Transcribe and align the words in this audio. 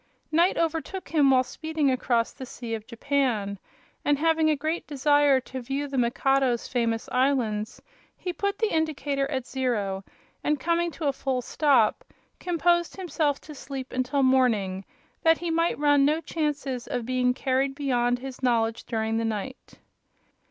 Night 0.31 0.57
overtook 0.57 1.09
him 1.09 1.29
while 1.29 1.43
speeding 1.43 1.91
across 1.91 2.33
the 2.33 2.47
Sea 2.47 2.73
of 2.73 2.87
Japan, 2.87 3.59
and 4.03 4.17
having 4.17 4.49
a 4.49 4.55
great 4.55 4.87
desire 4.87 5.39
to 5.41 5.61
view 5.61 5.87
the 5.87 5.97
Mikado's 5.99 6.67
famous 6.67 7.07
islands, 7.11 7.79
he 8.17 8.33
put 8.33 8.57
the 8.57 8.73
indicator 8.73 9.29
at 9.29 9.45
zero, 9.45 10.03
and, 10.43 10.59
coming 10.59 10.89
to 10.89 11.05
a 11.05 11.13
full 11.13 11.43
stop, 11.43 12.03
composed 12.39 12.95
himself 12.97 13.39
to 13.41 13.53
sleep 13.53 13.93
until 13.93 14.23
morning, 14.23 14.85
that 15.21 15.37
he 15.37 15.51
might 15.51 15.77
run 15.77 16.03
no 16.03 16.19
chances 16.19 16.87
of 16.87 17.05
being 17.05 17.35
carried 17.35 17.75
beyond 17.75 18.17
his 18.17 18.41
knowledge 18.41 18.85
during 18.85 19.17
the 19.17 19.23
night. 19.25 19.75